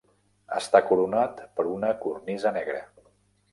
[0.59, 2.83] Està coronat per una cornisa negra.